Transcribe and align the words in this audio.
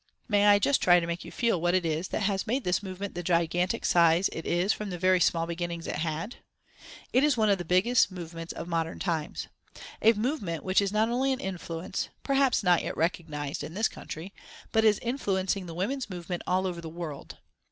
May 0.27 0.47
I 0.47 0.57
just 0.57 0.81
try 0.81 0.99
to 0.99 1.05
make 1.05 1.23
you 1.23 1.31
feel 1.31 1.61
what 1.61 1.75
it 1.75 1.85
is 1.85 2.07
that 2.07 2.21
has 2.23 2.47
made 2.47 2.63
this 2.63 2.81
movement 2.81 3.13
the 3.13 3.21
gigantic 3.21 3.85
size 3.85 4.31
it 4.33 4.47
is 4.47 4.73
from 4.73 4.89
the 4.89 4.97
very 4.97 5.19
small 5.19 5.45
beginnings 5.45 5.85
it 5.85 5.97
had? 5.97 6.37
It 7.13 7.23
is 7.23 7.37
one 7.37 7.51
of 7.51 7.59
the 7.59 7.63
biggest 7.65 8.09
movements 8.11 8.51
of 8.51 8.67
modern 8.67 8.97
times. 8.97 9.47
A 10.01 10.13
movement 10.13 10.63
which 10.63 10.81
is 10.81 10.91
not 10.91 11.09
only 11.09 11.31
an 11.31 11.39
influence, 11.39 12.09
perhaps 12.23 12.63
not 12.63 12.81
yet 12.81 12.97
recognised, 12.97 13.63
in 13.63 13.75
this 13.75 13.87
country, 13.87 14.33
but 14.71 14.83
is 14.83 14.97
influencing 15.03 15.67
the 15.67 15.75
women's 15.75 16.09
movement 16.09 16.41
all 16.47 16.65
over 16.65 16.81
the 16.81 16.89
world. 16.89 17.37